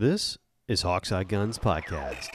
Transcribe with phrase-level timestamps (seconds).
[0.00, 2.30] This is Hawkeye Guns Podcast.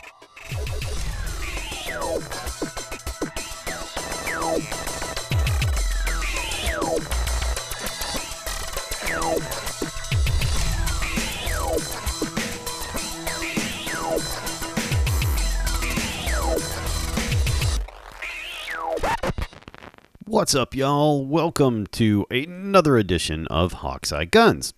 [20.26, 21.26] What's up, y'all?
[21.26, 24.76] Welcome to another edition of Hawkeye Guns.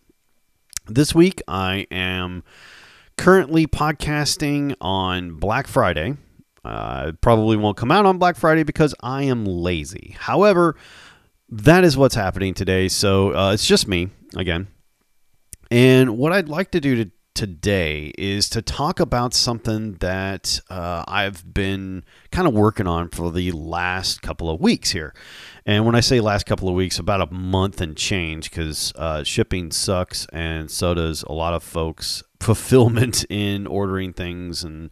[0.90, 2.44] This week, I am
[3.18, 6.18] currently podcasting on Black Friday.
[6.64, 10.16] Uh, probably won't come out on Black Friday because I am lazy.
[10.20, 10.75] However,
[11.50, 12.88] that is what's happening today.
[12.88, 14.68] So uh, it's just me again.
[15.72, 21.04] And what I'd like to do to, today is to talk about something that uh,
[21.08, 25.14] I've been kind of working on for the last couple of weeks here.
[25.66, 29.24] And when I say last couple of weeks, about a month and change, because uh,
[29.24, 34.89] shipping sucks, and so does a lot of folks' fulfillment in ordering things and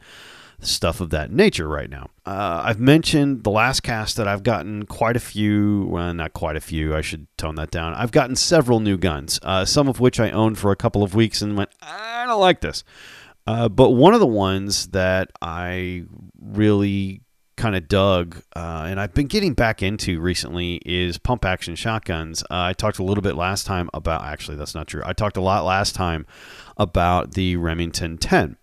[0.59, 2.10] stuff of that nature right now.
[2.26, 6.55] Uh, I've mentioned the last cast that I've gotten quite a few, well, not quite
[6.55, 7.93] a few, I should tone that down.
[7.93, 11.13] I've gotten several new guns, uh, some of which I owned for a couple of
[11.13, 12.84] weeks and went, I don't like this.
[13.48, 16.05] Uh, but one of the ones that I
[16.41, 17.21] really
[17.66, 22.44] kind of dug uh, and I've been getting back into recently is pump action shotguns.
[22.44, 25.02] Uh, I talked a little bit last time about, actually, that's not true.
[25.04, 26.27] I talked a lot last time
[26.77, 28.58] about the Remington 10.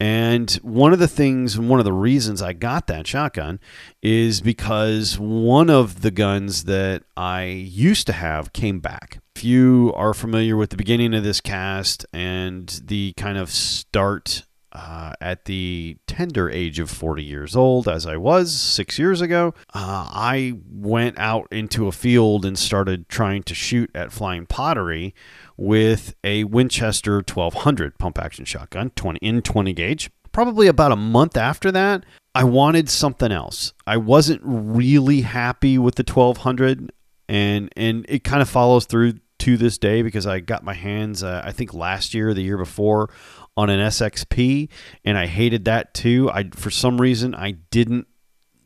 [0.00, 3.60] And one of the things, one of the reasons I got that shotgun
[4.02, 9.20] is because one of the guns that I used to have came back.
[9.36, 14.42] If you are familiar with the beginning of this cast and the kind of start
[14.74, 19.54] uh, at the tender age of 40 years old, as I was six years ago,
[19.72, 25.14] uh, I went out into a field and started trying to shoot at flying pottery
[25.56, 30.10] with a Winchester 1200 pump action shotgun 20 in 20 gauge.
[30.32, 33.72] Probably about a month after that, I wanted something else.
[33.86, 36.92] I wasn't really happy with the 1200
[37.28, 41.22] and and it kind of follows through to this day because I got my hands
[41.22, 43.10] uh, I think last year the year before
[43.56, 44.68] on an SXP
[45.04, 46.30] and I hated that too.
[46.30, 48.08] I for some reason I didn't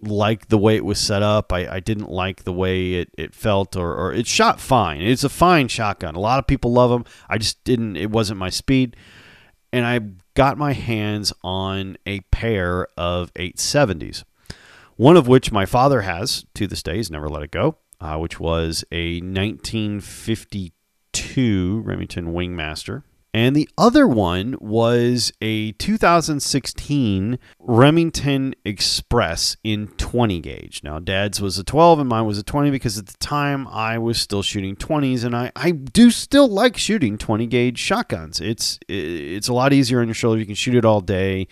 [0.01, 1.53] like the way it was set up.
[1.53, 5.03] I, I didn't like the way it, it felt or, or it shot fine.
[5.03, 6.15] It's a fine shotgun.
[6.15, 7.05] A lot of people love them.
[7.29, 8.97] I just didn't, it wasn't my speed.
[9.73, 9.99] And I
[10.35, 14.23] got my hands on a pair of 870s,
[14.97, 16.97] one of which my father has to this day.
[16.97, 23.03] He's never let it go, uh, which was a 1952 Remington Wingmaster
[23.35, 30.83] and the other one was a 2016 Remington Express in 20 gauge.
[30.83, 33.99] Now, Dad's was a 12 and mine was a 20 because at the time I
[33.99, 38.41] was still shooting 20s, and I, I do still like shooting 20 gauge shotguns.
[38.41, 40.41] It's it's a lot easier on your shoulder.
[40.41, 41.49] You can shoot it all day.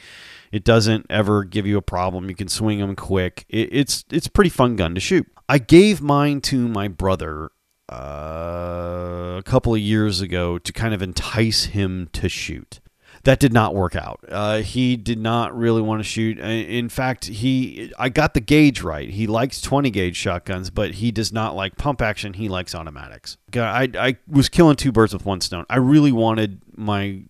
[0.53, 2.31] It doesn't ever give you a problem.
[2.31, 3.45] You can swing them quick.
[3.49, 5.27] It, it's it's pretty fun gun to shoot.
[5.49, 7.51] I gave mine to my brother
[7.91, 12.81] uh, a couple of years ago to kind of entice him to shoot.
[13.23, 14.21] That did not work out.
[14.29, 16.39] Uh, he did not really want to shoot.
[16.39, 19.09] In fact, he I got the gauge right.
[19.09, 22.35] He likes 20 gauge shotguns, but he does not like pump action.
[22.35, 23.37] He likes automatics.
[23.53, 25.67] I, I was killing two birds with one stone.
[25.69, 27.23] I really wanted my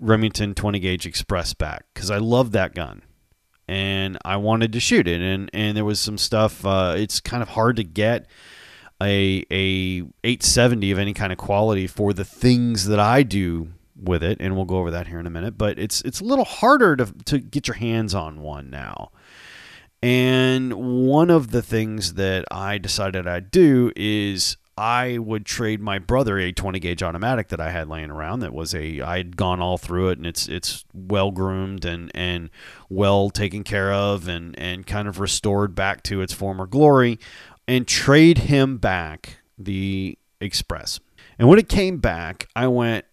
[0.00, 3.02] Remington 20 gauge Express back because I love that gun
[3.68, 5.20] and I wanted to shoot it.
[5.20, 6.66] And and there was some stuff.
[6.66, 8.26] Uh, it's kind of hard to get
[9.02, 13.68] a a 870 of any kind of quality for the things that I do
[14.00, 15.58] with it, and we'll go over that here in a minute.
[15.58, 19.10] But it's it's a little harder to to get your hands on one now.
[20.00, 25.98] And one of the things that I decided I'd do is I would trade my
[25.98, 29.36] brother a 20 gauge automatic that I had laying around that was a I had
[29.36, 32.48] gone all through it and it's it's well groomed and and
[32.88, 37.18] well taken care of and and kind of restored back to its former glory
[37.68, 41.00] and trade him back the Express.
[41.38, 43.04] And when it came back, I went,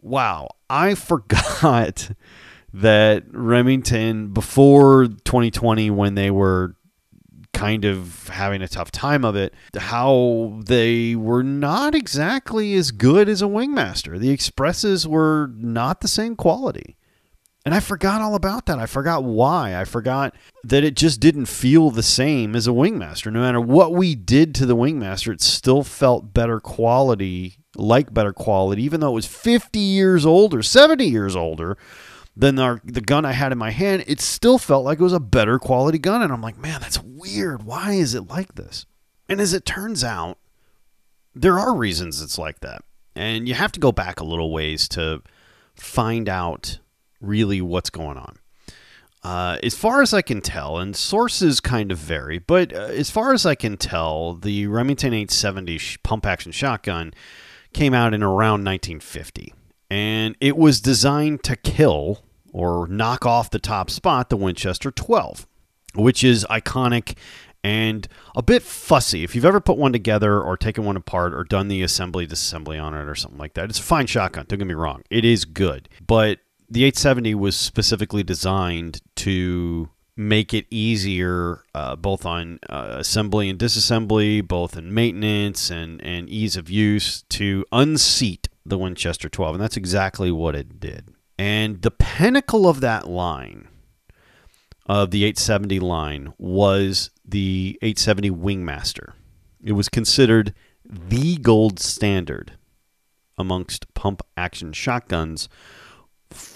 [0.00, 2.10] wow, I forgot
[2.72, 6.76] that Remington before 2020 when they were
[7.52, 13.28] kind of having a tough time of it, how they were not exactly as good
[13.28, 14.18] as a Wingmaster.
[14.18, 16.96] The Expresses were not the same quality.
[17.64, 18.78] And I forgot all about that.
[18.78, 19.80] I forgot why.
[19.80, 20.34] I forgot
[20.64, 23.32] that it just didn't feel the same as a Wingmaster.
[23.32, 28.34] No matter what we did to the Wingmaster, it still felt better quality, like better
[28.34, 31.78] quality, even though it was 50 years older, 70 years older
[32.36, 34.04] than our, the gun I had in my hand.
[34.06, 36.20] It still felt like it was a better quality gun.
[36.20, 37.62] And I'm like, man, that's weird.
[37.62, 38.84] Why is it like this?
[39.26, 40.36] And as it turns out,
[41.34, 42.82] there are reasons it's like that.
[43.16, 45.22] And you have to go back a little ways to
[45.74, 46.78] find out
[47.26, 48.38] really what's going on.
[49.22, 53.10] Uh, as far as I can tell, and sources kind of vary, but uh, as
[53.10, 57.14] far as I can tell, the Remington 870 sh- pump action shotgun
[57.72, 59.54] came out in around 1950.
[59.90, 62.22] And it was designed to kill
[62.52, 65.46] or knock off the top spot, the Winchester 12,
[65.94, 67.16] which is iconic
[67.64, 68.06] and
[68.36, 69.24] a bit fussy.
[69.24, 72.80] If you've ever put one together or taken one apart or done the assembly disassembly
[72.80, 74.44] on it or something like that, it's a fine shotgun.
[74.46, 75.88] Don't get me wrong, it is good.
[76.06, 76.40] But
[76.74, 83.60] the 870 was specifically designed to make it easier uh, both on uh, assembly and
[83.60, 89.54] disassembly, both in maintenance and, and ease of use to unseat the Winchester 12.
[89.54, 91.14] And that's exactly what it did.
[91.38, 93.68] And the pinnacle of that line,
[94.86, 99.12] of the 870 line, was the 870 Wingmaster.
[99.62, 100.52] It was considered
[100.84, 102.58] the gold standard
[103.38, 105.48] amongst pump action shotguns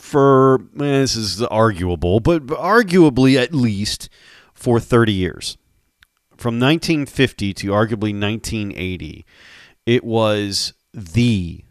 [0.08, 4.08] for eh, this is arguable, but arguably at least
[4.55, 5.56] for 30 years.
[6.37, 9.25] From 1950 to arguably 1980,
[9.87, 11.64] it was the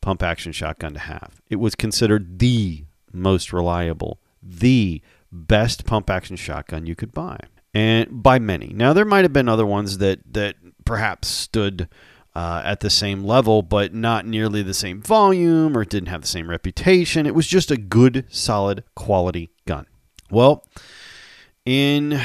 [0.00, 1.40] pump action shotgun to have.
[1.48, 7.38] It was considered the most reliable, the best pump action shotgun you could buy.
[7.72, 8.68] And by many.
[8.68, 11.88] Now there might have been other ones that that perhaps stood
[12.34, 16.28] uh, at the same level, but not nearly the same volume or didn't have the
[16.28, 17.26] same reputation.
[17.26, 19.86] It was just a good, solid, quality gun.
[20.30, 20.64] Well,
[21.64, 22.20] in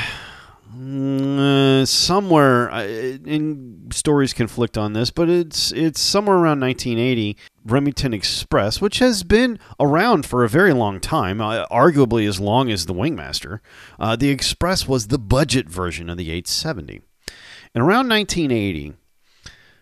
[0.77, 7.37] uh, somewhere, uh, in stories conflict on this, but it's it's somewhere around 1980.
[7.65, 12.71] Remington Express, which has been around for a very long time, uh, arguably as long
[12.71, 13.59] as the Wingmaster,
[13.99, 17.01] uh, the Express was the budget version of the 870.
[17.75, 18.93] And around 1980,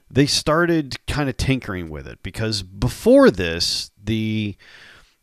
[0.09, 4.55] they started kind of tinkering with it because before this, the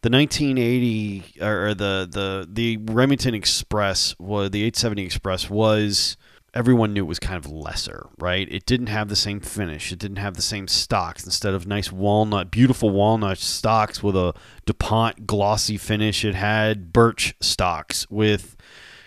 [0.02, 6.16] the 1980 or the the the Remington Express was the 870 Express was
[6.54, 8.46] everyone knew it was kind of lesser, right?
[8.50, 9.90] It didn't have the same finish.
[9.90, 11.24] It didn't have the same stocks.
[11.24, 14.34] Instead of nice walnut, beautiful walnut stocks with a
[14.64, 18.56] DuPont glossy finish, it had birch stocks with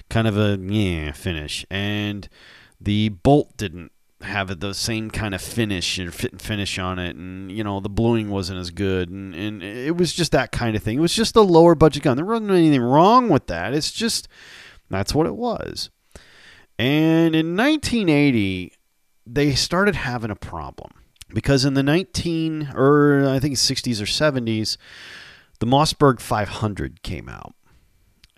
[0.09, 1.65] kind of a yeah finish.
[1.69, 2.27] And
[2.81, 3.91] the bolt didn't
[4.21, 7.79] have the same kind of finish and fit and finish on it and you know
[7.79, 10.97] the bluing wasn't as good and, and it was just that kind of thing.
[10.97, 12.17] It was just a lower budget gun.
[12.17, 13.73] There wasn't anything wrong with that.
[13.73, 14.27] It's just
[14.89, 15.89] that's what it was.
[16.79, 18.73] And in 1980
[19.25, 20.91] they started having a problem
[21.33, 24.77] because in the 19 or i think 60s or 70s
[25.59, 27.55] the mossberg 500 came out.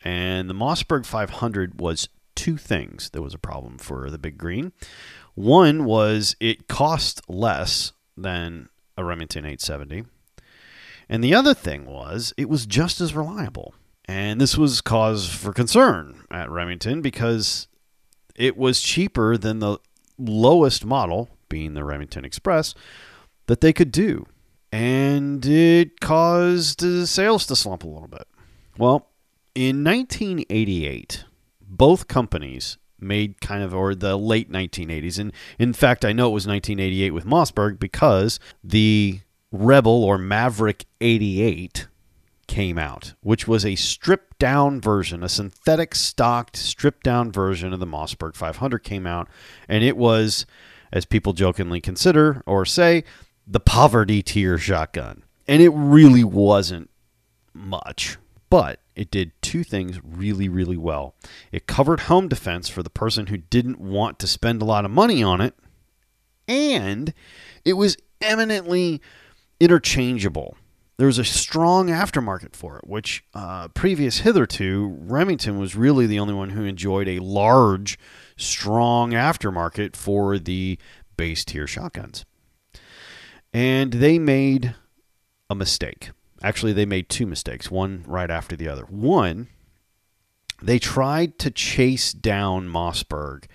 [0.03, 3.09] And the mossberg 500 was two things.
[3.09, 4.71] There was a problem for the big green
[5.35, 10.03] one was it cost less than a Remington 870.
[11.07, 13.73] And the other thing was it was just as reliable.
[14.05, 17.67] And this was cause for concern at Remington because
[18.35, 19.77] it was cheaper than the
[20.17, 22.73] lowest model, being the Remington Express,
[23.47, 24.25] that they could do.
[24.71, 28.27] And it caused sales to slump a little bit.
[28.77, 29.07] Well,
[29.55, 31.25] in 1988,
[31.61, 36.33] both companies made kind of or the late 1980s and in fact I know it
[36.33, 39.19] was 1988 with Mossberg because the
[39.51, 41.87] Rebel or Maverick 88
[42.47, 47.79] came out which was a stripped down version a synthetic stocked stripped down version of
[47.79, 49.27] the Mossberg 500 came out.
[49.67, 50.45] And it was
[50.91, 53.03] as people jokingly consider or say
[53.45, 55.23] the poverty tier shotgun.
[55.47, 56.89] And it really wasn't
[57.53, 58.17] much.
[58.49, 61.15] But it did two things really, really well.
[61.53, 64.91] It covered home defense for the person who didn't want to spend a lot of
[64.91, 65.55] money on it,
[66.49, 67.13] and
[67.63, 69.01] it was eminently
[69.57, 70.57] interchangeable.
[70.97, 76.19] There was a strong aftermarket for it, which uh, previous hitherto, Remington was really the
[76.19, 77.97] only one who enjoyed a large,
[78.35, 80.77] strong aftermarket for the
[81.15, 82.25] base tier shotguns.
[83.53, 84.75] And they made
[85.49, 86.09] a mistake
[86.41, 88.83] Actually, they made two mistakes, one right after the other.
[88.83, 89.47] One,
[90.61, 93.45] they tried to chase down Mossberg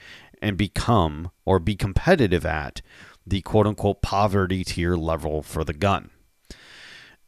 [0.42, 2.82] and become or be competitive at
[3.26, 6.10] the quote unquote poverty tier level for the gun.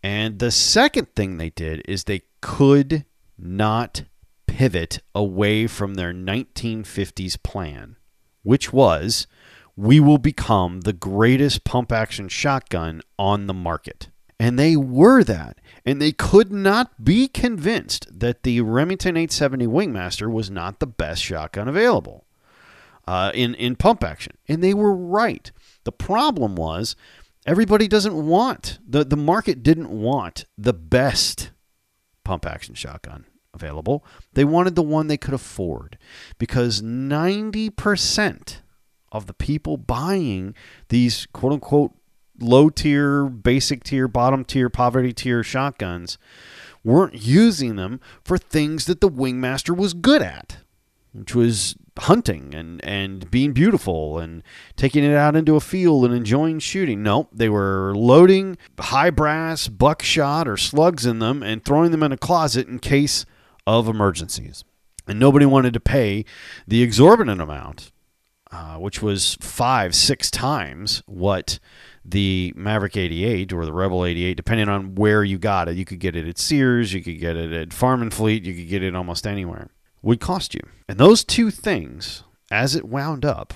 [0.03, 3.05] And the second thing they did is they could
[3.39, 4.05] not
[4.47, 7.97] pivot away from their 1950s plan,
[8.43, 9.27] which was
[9.75, 14.09] we will become the greatest pump action shotgun on the market.
[14.39, 15.59] And they were that.
[15.85, 21.23] And they could not be convinced that the Remington 870 Wingmaster was not the best
[21.23, 22.27] shotgun available
[23.07, 24.37] uh, in, in pump action.
[24.49, 25.51] And they were right.
[25.85, 26.97] The problem was
[27.47, 31.51] everybody doesn't want, the, the market didn't want the best
[32.25, 33.25] pump action shotgun
[33.55, 34.05] available.
[34.35, 35.99] They wanted the one they could afford
[36.39, 38.57] because 90%
[39.13, 40.55] of the people buying
[40.89, 41.93] these quote unquote
[42.41, 46.19] low tier, basic tier, bottom tier, poverty tier shotguns
[46.85, 50.59] weren't using them for things that the Wingmaster was good at,
[51.13, 54.43] which was hunting and, and being beautiful and
[54.77, 57.03] taking it out into a field and enjoying shooting.
[57.03, 62.13] No, they were loading high brass buckshot or slugs in them and throwing them in
[62.13, 63.25] a closet in case
[63.67, 64.65] of emergencies.
[65.09, 66.25] And nobody wanted to pay
[66.67, 67.93] the exorbitant amount,
[68.51, 71.59] uh, which was five, six times what
[72.09, 75.77] the Maverick 88 or the Rebel 88, depending on where you got it.
[75.77, 78.55] You could get it at Sears, you could get it at Farm and Fleet, you
[78.55, 79.71] could get it almost anywhere.
[80.03, 80.61] Would cost you.
[80.89, 83.55] And those two things, as it wound up,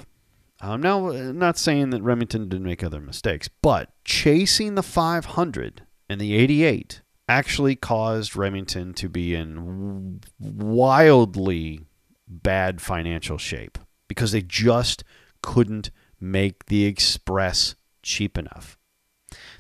[0.61, 5.83] I'm now uh, not saying that Remington didn't make other mistakes, but chasing the 500
[6.09, 11.87] and the 88 actually caused Remington to be in wildly
[12.26, 13.78] bad financial shape
[14.09, 15.04] because they just
[15.40, 15.90] couldn't
[16.21, 18.78] make the Express cheap enough.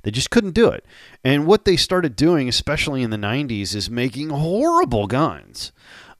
[0.02, 0.84] They just couldn't do it.
[1.24, 5.72] And what they started doing, especially in the 90s, is making horrible guns.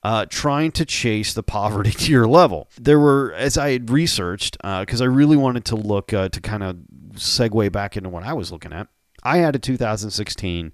[0.03, 2.67] Uh, trying to chase the poverty tier level.
[2.75, 6.41] There were, as I had researched, because uh, I really wanted to look uh, to
[6.41, 6.77] kind of
[7.13, 8.87] segue back into what I was looking at,
[9.21, 10.73] I had a 2016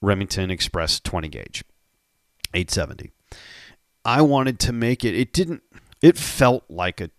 [0.00, 1.64] Remington Express 20 gauge,
[2.52, 3.10] 870.
[4.04, 5.64] I wanted to make it, it didn't,
[6.00, 7.10] it felt like a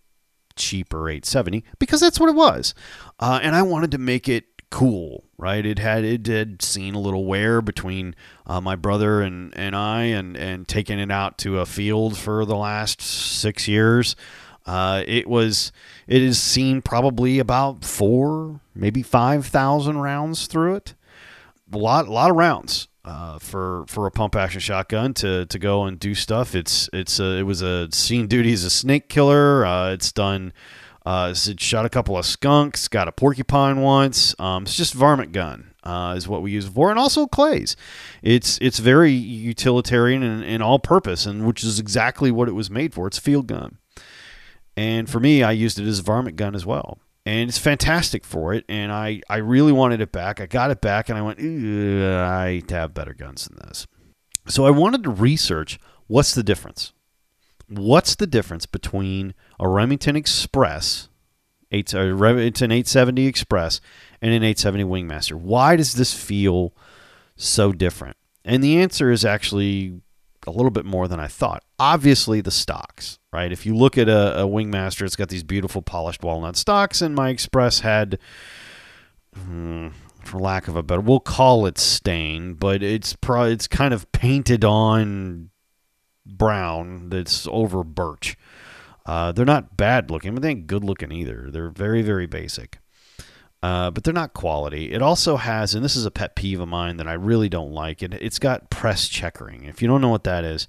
[0.56, 2.74] cheaper 870 because that's what it was.
[3.18, 5.64] Uh, and I wanted to make it cool, right?
[5.64, 8.14] It had it had seen a little wear between
[8.46, 12.44] uh, my brother and, and I, and and taking it out to a field for
[12.44, 14.16] the last six years.
[14.66, 15.72] Uh, it was
[16.06, 20.94] it has seen probably about four, maybe five thousand rounds through it.
[21.72, 22.88] A lot, a lot of rounds.
[23.04, 26.56] Uh, for for a pump action shotgun to to go and do stuff.
[26.56, 29.64] It's it's a, it was a seen duty as a snake killer.
[29.64, 30.52] Uh, it's done.
[31.06, 32.88] Uh, it shot a couple of skunks.
[32.88, 34.34] Got a porcupine once.
[34.38, 35.72] Um, it's just varmint gun.
[35.82, 37.76] Uh, is what we use for, and also clays.
[38.20, 42.68] It's it's very utilitarian and, and all purpose, and which is exactly what it was
[42.68, 43.06] made for.
[43.06, 43.78] It's a field gun,
[44.76, 48.24] and for me, I used it as a varmint gun as well and it's fantastic
[48.24, 48.64] for it.
[48.68, 50.40] And I, I really wanted it back.
[50.40, 53.86] I got it back, and I went, I have better guns than this.
[54.46, 56.92] So I wanted to research what's the difference.
[57.68, 61.08] What's the difference between a Remington Express,
[61.72, 63.80] eight, a Remington 870 Express,
[64.22, 65.34] and an 870 Wingmaster?
[65.34, 66.74] Why does this feel
[67.34, 68.16] so different?
[68.44, 70.00] And the answer is actually
[70.46, 71.64] a little bit more than I thought.
[71.78, 73.50] Obviously, the stocks, right?
[73.50, 77.16] If you look at a, a Wingmaster, it's got these beautiful polished walnut stocks, and
[77.16, 78.18] my Express had,
[79.34, 79.88] hmm,
[80.22, 84.10] for lack of a better, we'll call it stain, but it's pro, it's kind of
[84.12, 85.50] painted on
[86.26, 88.36] brown that's over birch.
[89.04, 91.48] Uh, they're not bad looking, but they ain't good looking either.
[91.50, 92.78] They're very, very basic
[93.66, 94.92] uh, but they're not quality.
[94.92, 97.72] It also has, and this is a pet peeve of mine that I really don't
[97.72, 98.00] like.
[98.00, 99.64] It, it's got press checkering.
[99.64, 100.68] If you don't know what that is,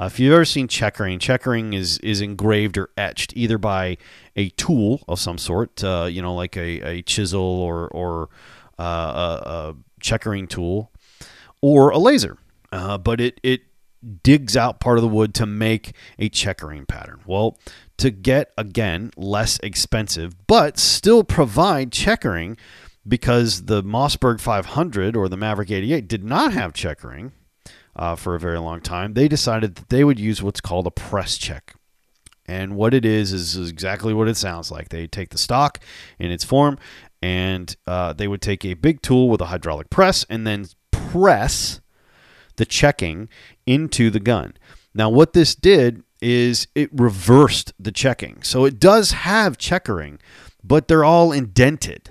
[0.00, 3.98] uh, if you've ever seen checkering, checkering is is engraved or etched either by
[4.34, 8.28] a tool of some sort, uh, you know, like a, a chisel or or
[8.78, 10.92] uh, a, a, checkering tool,
[11.60, 12.38] or a laser.
[12.70, 13.62] Uh, but it it
[14.22, 17.20] digs out part of the wood to make a checkering pattern.
[17.26, 17.58] Well,
[17.98, 22.56] to get again less expensive, but still provide checkering
[23.06, 27.32] because the Mossberg 500 or the Maverick 88 did not have checkering
[27.96, 29.14] uh, for a very long time.
[29.14, 31.74] They decided that they would use what's called a press check.
[32.46, 34.88] And what it is is exactly what it sounds like.
[34.88, 35.80] They take the stock
[36.18, 36.78] in its form
[37.20, 41.80] and uh, they would take a big tool with a hydraulic press and then press
[42.58, 43.28] the checking
[43.66, 44.54] into the gun.
[44.94, 48.42] Now, what this did is it reversed the checking.
[48.42, 50.18] So it does have checkering,
[50.62, 52.10] but they're all indented,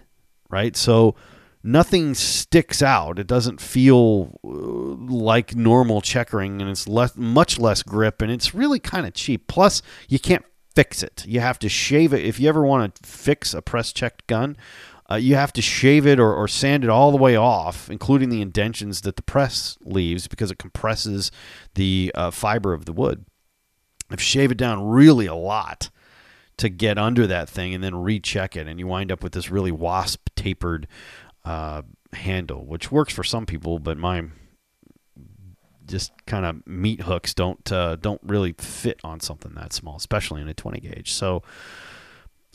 [0.49, 0.75] right?
[0.75, 1.15] So
[1.63, 3.19] nothing sticks out.
[3.19, 4.49] It doesn't feel uh,
[5.13, 9.47] like normal checkering and it's less much less grip and it's really kind of cheap.
[9.47, 11.25] Plus, you can't fix it.
[11.27, 12.23] You have to shave it.
[12.23, 14.55] If you ever want to fix a press checked gun,
[15.09, 18.29] uh, you have to shave it or, or sand it all the way off, including
[18.29, 21.31] the indentions that the press leaves because it compresses
[21.75, 23.25] the uh, fiber of the wood.
[24.09, 25.89] I've shaved it down really a lot
[26.57, 29.49] to get under that thing and then recheck it, and you wind up with this
[29.49, 30.87] really wasp tapered
[31.45, 31.83] uh,
[32.13, 34.25] handle, which works for some people, but my
[35.85, 40.41] just kind of meat hooks don't uh, don't really fit on something that small, especially
[40.41, 41.13] in a 20 gauge.
[41.13, 41.43] So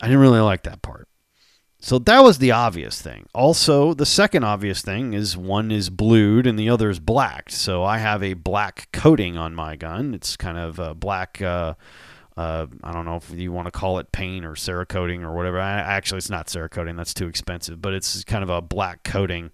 [0.02, 1.08] I didn't really like that part.
[1.84, 3.26] So that was the obvious thing.
[3.34, 7.50] Also, the second obvious thing is one is blued and the other is blacked.
[7.50, 10.14] So I have a black coating on my gun.
[10.14, 11.42] It's kind of a black.
[11.42, 11.74] Uh,
[12.36, 15.58] uh, I don't know if you want to call it paint or Cerakoting or whatever.
[15.58, 16.96] I, actually, it's not Cerakoting.
[16.96, 17.82] That's too expensive.
[17.82, 19.50] But it's kind of a black coating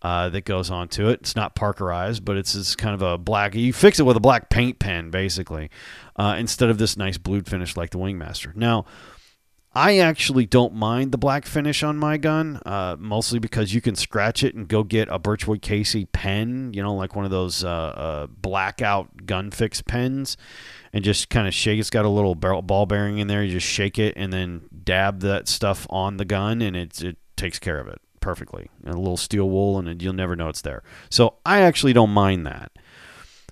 [0.00, 1.20] uh, that goes onto it.
[1.20, 3.54] It's not Parkerized, but it's, it's kind of a black.
[3.54, 5.70] You fix it with a black paint pen, basically,
[6.16, 8.56] uh, instead of this nice blued finish like the Wingmaster.
[8.56, 8.86] Now,
[9.76, 13.94] I actually don't mind the black finish on my gun, uh, mostly because you can
[13.94, 17.62] scratch it and go get a Birchwood Casey pen, you know, like one of those
[17.62, 20.38] uh, uh, blackout gun fix pens,
[20.94, 21.78] and just kind of shake.
[21.78, 23.44] It's got a little ball bearing in there.
[23.44, 27.18] You just shake it and then dab that stuff on the gun, and it it
[27.36, 28.70] takes care of it perfectly.
[28.82, 30.84] And a little steel wool, and you'll never know it's there.
[31.10, 32.72] So I actually don't mind that.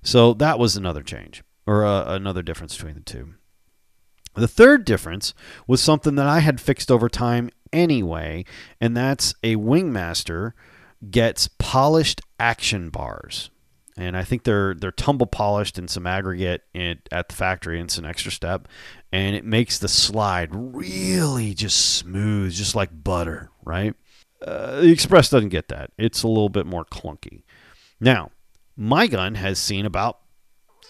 [0.03, 3.35] So that was another change or uh, another difference between the two.
[4.35, 5.35] The third difference
[5.67, 8.45] was something that I had fixed over time anyway,
[8.81, 10.53] and that's a Wingmaster
[11.11, 13.51] gets polished action bars.
[13.97, 17.87] And I think they're they're tumble polished and some aggregate in, at the factory, and
[17.89, 18.67] it's an extra step,
[19.13, 23.95] and it makes the slide really just smooth, just like butter, right?
[24.43, 27.45] Uh, the Express doesn't get that; it's a little bit more clunky.
[28.01, 28.33] Now,
[28.77, 30.19] my gun has seen about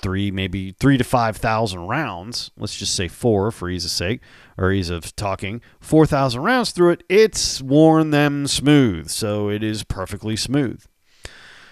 [0.05, 4.21] three, maybe three to 5,000 rounds, let's just say four for ease of sake,
[4.59, 9.09] or ease of talking, 4,000 rounds through it, it's worn them smooth.
[9.09, 10.85] So it is perfectly smooth.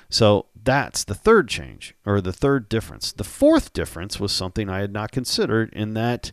[0.08, 3.12] So that's the third change, or the third difference.
[3.12, 6.32] The fourth difference was something I had not considered in that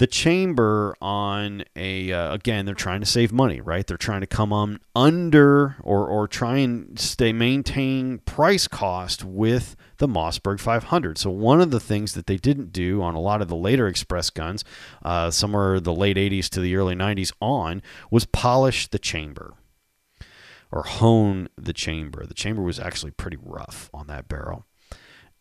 [0.00, 3.86] the chamber on a uh, again they're trying to save money right?
[3.86, 9.76] They're trying to come on under or or try and stay maintain price cost with
[9.98, 13.42] the mossberg 500 so one of the things that they didn't do on a lot
[13.42, 14.64] of the later express guns
[15.04, 19.52] uh, somewhere the late 80s to the early 90s on was polish the chamber
[20.72, 22.24] or hone the chamber.
[22.24, 24.66] The chamber was actually pretty rough on that barrel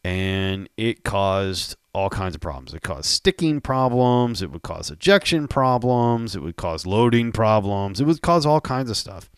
[0.04, 2.74] and it caused all kinds of problems.
[2.74, 8.06] It caused sticking problems, it would cause ejection problems, it would cause loading problems, it
[8.06, 9.30] would cause all kinds of stuff.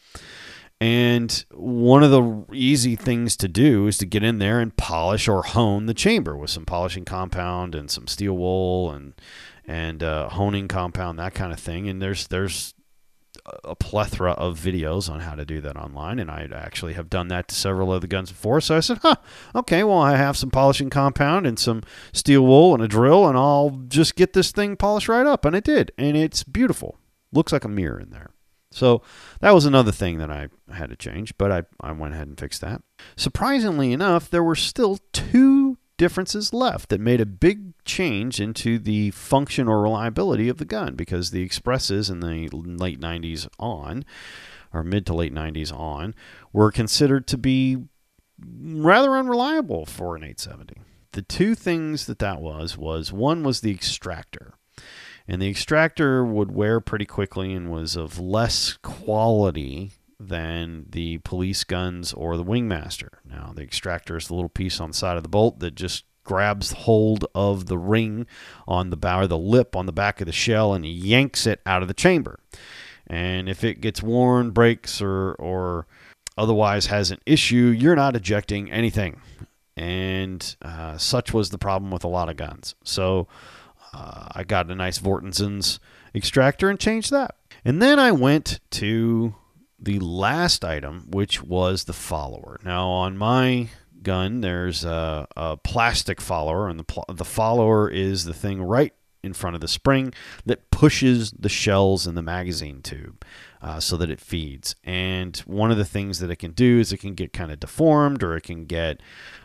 [0.80, 5.28] And one of the easy things to do is to get in there and polish
[5.28, 9.14] or hone the chamber with some polishing compound and some steel wool and
[9.68, 11.88] and uh, honing compound, that kind of thing.
[11.88, 12.74] And there's there's
[13.64, 17.28] a plethora of videos on how to do that online, and I actually have done
[17.30, 18.62] that to several of the guns before.
[18.62, 19.16] So I said, "Huh,
[19.56, 23.38] okay, well I have some polishing compound and some steel wool and a drill, and
[23.38, 26.98] I'll just get this thing polished right up." And it did, and it's beautiful.
[27.32, 28.32] Looks like a mirror in there.
[28.72, 29.02] So
[29.42, 32.40] that was another thing that I had to change, but I, I went ahead and
[32.40, 32.82] fixed that.
[33.18, 39.12] Surprisingly enough, there were still two differences left that made a big change into the
[39.12, 44.06] function or reliability of the gun because the expresses in the late 90s on
[44.74, 46.14] or mid to late 90s on
[46.54, 47.78] were considered to be
[48.40, 50.82] rather unreliable for an 870
[51.14, 54.56] the two things that that was was one was the extractor
[55.28, 61.64] and the extractor would wear pretty quickly and was of less quality than the police
[61.64, 63.10] guns or the Wingmaster.
[63.26, 66.06] Now, the extractor is the little piece on the side of the bolt that just
[66.32, 68.26] grabs hold of the ring
[68.66, 71.60] on the bow or the lip on the back of the shell and yanks it
[71.66, 72.40] out of the chamber.
[73.06, 75.88] And if it gets worn, breaks, or, or
[76.38, 79.20] otherwise has an issue, you're not ejecting anything.
[79.76, 82.76] And uh, such was the problem with a lot of guns.
[82.86, 83.28] So
[83.94, 85.82] uh, I got a nice Vortenson's
[86.16, 87.36] extractor and changed that.
[87.66, 89.36] And then I went to
[89.78, 92.58] the last item, which was the follower.
[92.64, 93.68] Now, on my
[94.04, 98.94] gun, there's a, a plastic follower, and the, pl- the follower is the thing right
[99.24, 100.14] in front of the spring
[100.46, 103.24] that pushes the shells in the magazine tube
[103.62, 104.76] uh, so that it feeds.
[104.84, 107.60] And one of the things that it can do is it can get kind of
[107.60, 109.02] deformed or it can get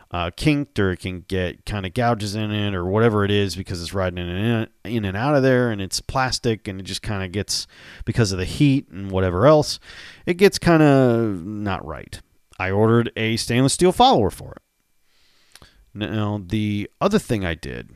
[0.09, 3.55] uh, kinked or it can get kind of gouges in it or whatever it is
[3.55, 6.83] because it's riding in and, in and out of there and it's plastic and it
[6.83, 7.67] just kind of gets
[8.05, 9.79] because of the heat and whatever else
[10.25, 12.21] it gets kind of not right
[12.59, 17.91] i ordered a stainless steel follower for it now the other thing i did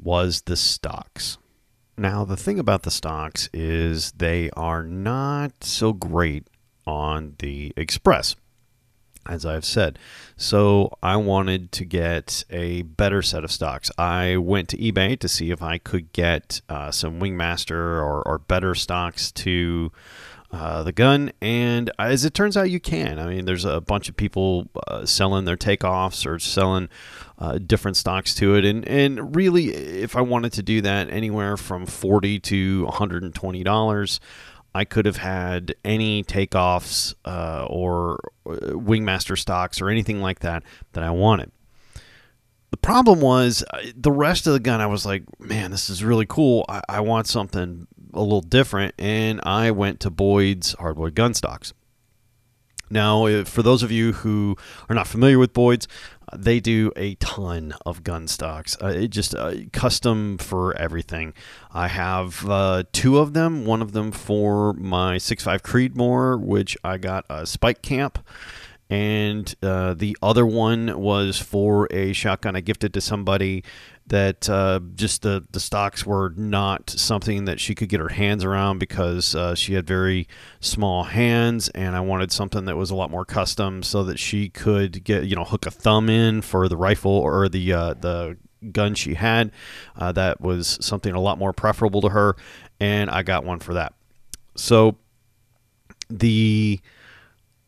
[0.00, 1.38] was the stocks
[1.96, 6.46] now the thing about the stocks is they are not so great
[6.86, 8.34] on the express
[9.26, 9.98] as I've said.
[10.36, 13.90] So I wanted to get a better set of stocks.
[13.96, 18.38] I went to eBay to see if I could get uh, some Wingmaster or, or
[18.38, 19.92] better stocks to
[20.52, 23.18] uh, the gun, and as it turns out, you can.
[23.18, 26.90] I mean, there's a bunch of people uh, selling their takeoffs or selling
[27.38, 31.56] uh, different stocks to it, and and really, if I wanted to do that, anywhere
[31.56, 34.20] from forty to one hundred and twenty dollars.
[34.74, 40.62] I could have had any takeoffs uh, or uh, Wingmaster stocks or anything like that
[40.94, 41.52] that I wanted.
[42.70, 43.62] The problem was
[43.94, 44.80] the rest of the gun.
[44.80, 46.64] I was like, man, this is really cool.
[46.70, 51.72] I, I want something a little different, and I went to Boyd's hardwood gun stocks.
[52.92, 54.54] Now, for those of you who
[54.90, 55.88] are not familiar with Boyd's,
[56.30, 58.76] uh, they do a ton of gun stocks.
[58.82, 61.32] Uh, just uh, custom for everything.
[61.72, 63.64] I have uh, two of them.
[63.64, 68.18] One of them for my 6.5 Creedmoor, which I got a Spike Camp
[68.92, 73.64] and uh, the other one was for a shotgun I gifted to somebody
[74.12, 78.44] that uh, just the, the stocks were not something that she could get her hands
[78.44, 80.28] around because uh, she had very
[80.60, 84.50] small hands and I wanted something that was a lot more custom so that she
[84.50, 88.36] could get you know hook a thumb in for the rifle or the uh, the
[88.70, 89.50] gun she had.
[89.96, 92.36] Uh, that was something a lot more preferable to her
[92.80, 93.94] and I got one for that.
[94.56, 94.98] So
[96.10, 96.80] the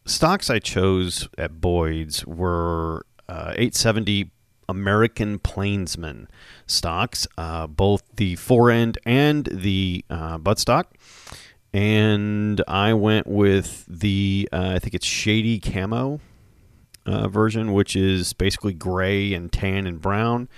[0.04, 4.30] stocks I chose at Boyd's were uh, 870
[4.68, 6.28] American Plainsman
[6.66, 10.84] stocks, uh, both the fore end and the uh, buttstock.
[11.72, 16.20] And I went with the, uh, I think it's Shady Camo
[17.04, 20.48] uh, version, which is basically gray and tan and brown.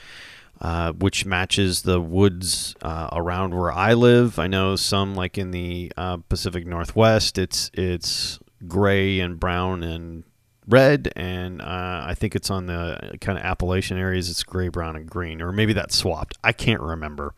[0.58, 4.38] Uh, which matches the woods uh, around where I live.
[4.38, 5.92] I know some, like in the
[6.30, 10.24] Pacific Northwest, it's it's gray and brown and
[10.68, 14.30] red, and uh, I think it's on the kind of Appalachian areas.
[14.30, 16.36] It's gray, brown, and green, or maybe that's swapped.
[16.42, 17.34] I can't remember.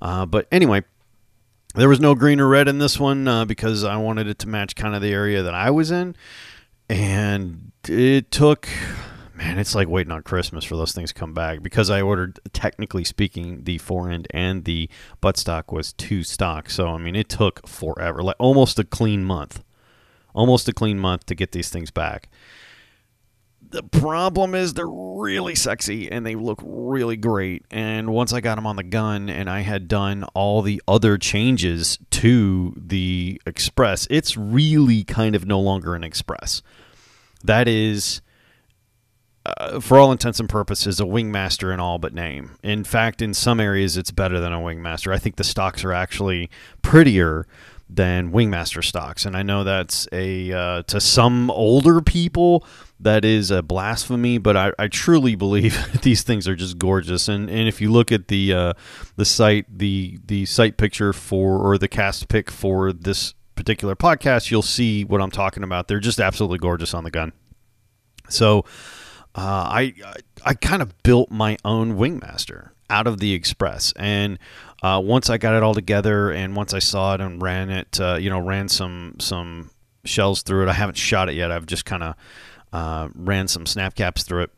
[0.00, 0.84] Uh, but anyway,
[1.74, 4.48] there was no green or red in this one uh, because I wanted it to
[4.48, 6.16] match kind of the area that I was in,
[6.88, 8.68] and it took.
[9.36, 12.38] Man, it's like waiting on Christmas for those things to come back because I ordered,
[12.52, 14.88] technically speaking, the fore end and the
[15.20, 16.70] buttstock was two stock.
[16.70, 19.63] So, I mean, it took forever, like almost a clean month
[20.34, 22.28] almost a clean month to get these things back.
[23.70, 27.64] The problem is they're really sexy and they look really great.
[27.70, 31.18] And once I got them on the gun and I had done all the other
[31.18, 36.62] changes to the Express, it's really kind of no longer an Express.
[37.42, 38.20] That is,
[39.44, 42.52] uh, for all intents and purposes, a Wingmaster in all but name.
[42.62, 45.12] In fact, in some areas, it's better than a Wingmaster.
[45.12, 46.48] I think the stocks are actually
[46.82, 47.46] prettier
[47.88, 49.24] than Wingmaster stocks.
[49.24, 52.66] And I know that's a uh, to some older people
[53.00, 57.28] that is a blasphemy, but I, I truly believe these things are just gorgeous.
[57.28, 58.72] And and if you look at the uh,
[59.16, 64.50] the site the the site picture for or the cast pick for this particular podcast,
[64.50, 65.88] you'll see what I'm talking about.
[65.88, 67.32] They're just absolutely gorgeous on the gun.
[68.28, 68.64] So
[69.34, 69.94] uh, I
[70.44, 74.38] I kind of built my own Wingmaster out of the Express, and
[74.84, 77.98] uh, once I got it all together and once I saw it and ran it,
[77.98, 79.70] uh, you know, ran some some
[80.04, 80.68] shells through it.
[80.68, 81.50] I haven't shot it yet.
[81.50, 82.14] I've just kind of
[82.70, 84.50] uh, ran some snap caps through it.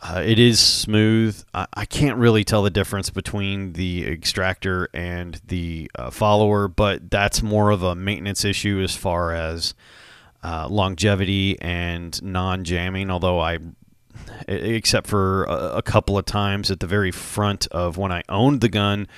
[0.00, 1.40] Uh, it is smooth.
[1.54, 7.08] I, I, can't really tell the difference between the extractor and the uh, follower, but
[7.08, 9.74] that's more of a maintenance issue as far as
[10.42, 13.12] uh, longevity and non-jamming.
[13.12, 13.58] Although I
[14.48, 18.60] except for a, a, couple of times at the very front of when I owned
[18.60, 19.08] the gun.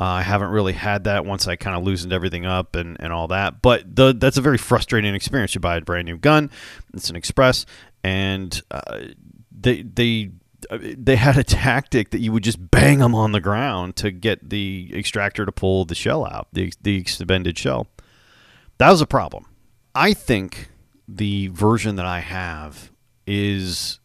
[0.00, 3.12] Uh, I haven't really had that once I kind of loosened everything up and, and
[3.12, 3.62] all that.
[3.62, 5.54] But the, that's a very frustrating experience.
[5.54, 6.50] You buy a brand new gun,
[6.92, 7.64] it's an Express,
[8.02, 9.00] and uh,
[9.52, 10.30] they they
[10.70, 14.48] they had a tactic that you would just bang them on the ground to get
[14.50, 17.86] the extractor to pull the shell out, the the expended shell.
[18.78, 19.46] That was a problem.
[19.94, 20.70] I think
[21.06, 22.90] the version that I have
[23.26, 24.00] is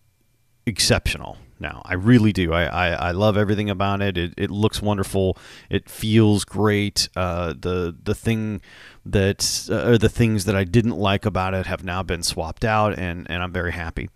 [0.69, 1.81] exceptional now.
[1.85, 2.53] I really do.
[2.53, 4.17] I, I, I, love everything about it.
[4.17, 5.37] It, it looks wonderful.
[5.69, 7.09] It feels great.
[7.15, 8.61] Uh, the the thing
[9.05, 12.97] that uh, the things that I didn't like about it have now been swapped out,
[12.97, 14.09] and, and I'm very happy.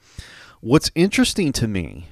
[0.61, 2.07] What's interesting to me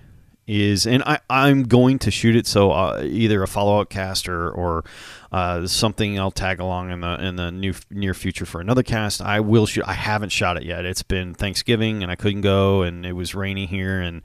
[0.48, 4.28] is, and I, I'm going to shoot it, so uh, either a follow up cast
[4.28, 4.84] or, or
[5.32, 9.22] uh, something I'll tag along in the in the new near future for another cast.
[9.22, 9.86] I will shoot.
[9.88, 10.86] I haven't shot it yet.
[10.86, 14.24] It's been Thanksgiving and I couldn't go, and it was rainy here, and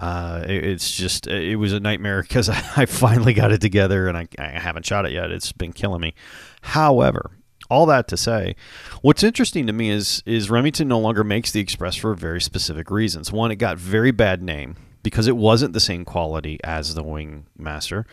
[0.00, 4.08] uh, it, it's just it was a nightmare because I, I, finally got it together
[4.08, 5.30] and I, I haven't shot it yet.
[5.30, 6.14] It's been killing me.
[6.62, 7.32] However,
[7.70, 8.56] all that to say,
[9.02, 12.90] what's interesting to me is is Remington no longer makes the Express for very specific
[12.90, 13.32] reasons.
[13.32, 17.46] One, it got very bad name because it wasn't the same quality as the Wing
[17.56, 18.06] Master.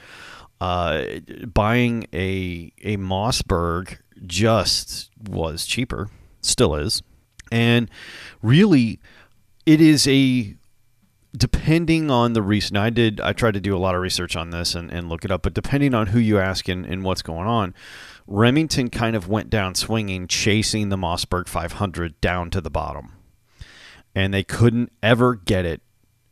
[0.61, 1.05] Uh,
[1.53, 6.09] buying a a Mossberg just was cheaper,
[6.41, 7.03] still is,
[7.51, 7.89] and
[8.41, 8.99] really,
[9.65, 10.55] it is a
[11.37, 14.51] depending on the reason, I did, I tried to do a lot of research on
[14.51, 17.21] this and, and look it up, but depending on who you ask and, and what's
[17.21, 17.73] going on,
[18.27, 23.13] Remington kind of went down swinging, chasing the Mossberg 500 down to the bottom.
[24.15, 25.81] And they couldn't ever get it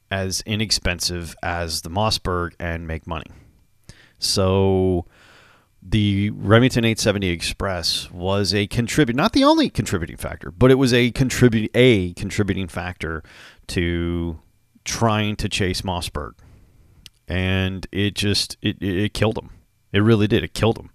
[0.09, 3.25] as inexpensive as the Mossberg and make money.
[4.23, 5.05] So
[5.81, 10.93] the Remington 870 Express was a contribute, not the only contributing factor, but it was
[10.93, 13.23] a contribute a contributing factor
[13.67, 14.39] to
[14.85, 16.33] trying to chase Mossberg,
[17.27, 19.49] and it just it, it killed him.
[19.91, 20.43] It really did.
[20.43, 20.89] It killed him.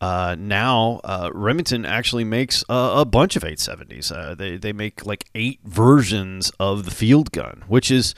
[0.00, 4.10] Uh, now uh, Remington actually makes a, a bunch of 870s.
[4.10, 8.14] Uh, they they make like eight versions of the field gun, which is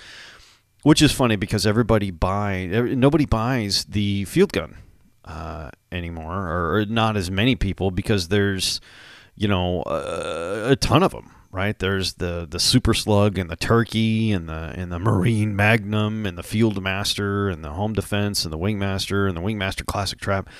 [0.84, 4.76] which is funny because everybody buy nobody buys the field gun
[5.24, 8.80] uh, anymore, or, not as many people because there's
[9.34, 11.78] you know a, a ton of them right?
[11.78, 16.36] There's the the Super Slug and the Turkey and the and the Marine Magnum and
[16.36, 20.50] the Field Master and the Home Defense and the Wingmaster and the Wingmaster Classic Trap.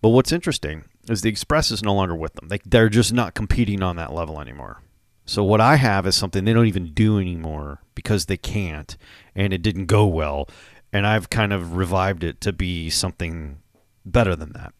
[0.00, 2.48] But what's interesting is the Express is no longer with them.
[2.48, 4.80] They they're just not competing on that level anymore.
[5.28, 8.96] So what I have is something they don't even do anymore because they can't
[9.34, 10.48] and it didn't go well
[10.90, 13.58] and I've kind of revived it to be something
[14.06, 14.72] better than that.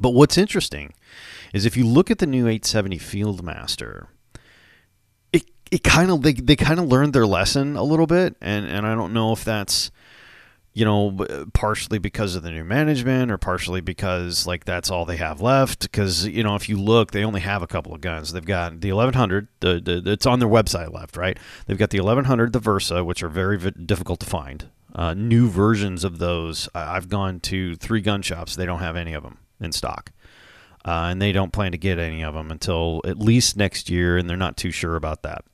[0.00, 0.94] But what's interesting
[1.52, 4.06] is if you look at the new 870 Fieldmaster,
[5.34, 8.64] it it kind of they, they kind of learned their lesson a little bit and
[8.64, 9.90] and I don't know if that's
[10.78, 15.16] you know partially because of the new management or partially because like that's all they
[15.16, 15.80] have left?
[15.80, 18.32] Because you know if you look they only have a couple of guns.
[18.32, 21.36] They've got the 1100 the, the it's on their website left right?
[21.66, 24.70] They've got the 1100 the versa which are very v- difficult to find.
[24.94, 28.54] Uh, new versions of those i've gone to three gun shops.
[28.54, 30.12] They don't have any of them in stock.
[30.84, 34.16] Uh, and they don't plan to get any of them until at least next year
[34.16, 35.44] and they're not too sure about that.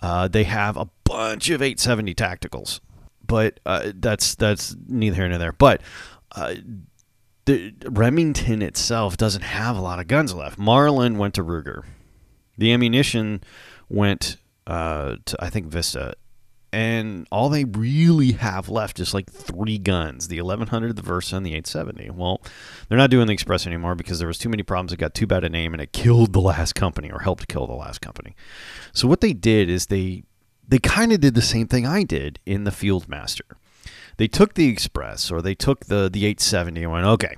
[0.00, 2.80] Uh, they have a bunch of 870 tacticals,
[3.32, 5.52] but uh, that's that's neither here nor there.
[5.52, 5.80] But
[6.32, 6.56] uh,
[7.46, 10.58] the Remington itself doesn't have a lot of guns left.
[10.58, 11.82] Marlin went to Ruger.
[12.58, 13.42] The ammunition
[13.88, 16.12] went uh, to I think Vista,
[16.74, 21.46] and all they really have left is like three guns the 1100 the versa and
[21.46, 22.42] the 870 well
[22.88, 25.26] they're not doing the express anymore because there was too many problems it got too
[25.26, 28.34] bad a name and it killed the last company or helped kill the last company
[28.92, 30.22] so what they did is they
[30.66, 33.56] they kind of did the same thing i did in the fieldmaster
[34.16, 37.36] they took the express or they took the the 870 and went okay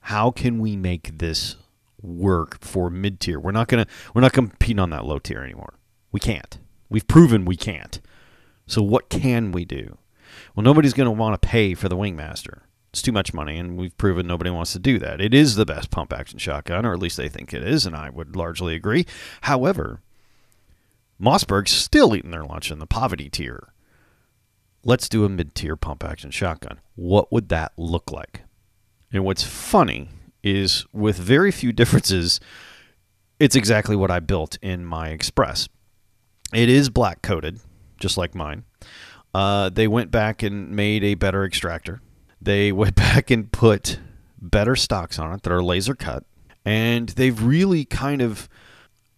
[0.00, 1.56] how can we make this
[2.02, 5.74] work for mid tier we're not gonna we're not competing on that low tier anymore
[6.12, 8.00] we can't We've proven we can't.
[8.66, 9.98] So what can we do?
[10.54, 12.60] Well, nobody's to want to pay for the Wingmaster.
[12.92, 15.20] It's too much money, and we've proven nobody wants to do that.
[15.20, 17.94] It is the best pump action shotgun, or at least they think it is, and
[17.94, 19.06] I would largely agree.
[19.42, 20.00] However,
[21.18, 23.72] Mossberg's still eating their lunch in the poverty tier.
[24.84, 26.80] Let's do a mid tier pump action shotgun.
[26.94, 28.42] What would that look like?
[29.12, 30.08] And what's funny
[30.42, 32.40] is with very few differences,
[33.40, 35.68] it's exactly what I built in my Express.
[36.54, 37.58] It is black coated,
[37.98, 38.64] just like mine.
[39.34, 42.00] Uh, they went back and made a better extractor.
[42.40, 43.98] They went back and put
[44.40, 46.24] better stocks on it that are laser cut.
[46.64, 48.48] And they've really kind of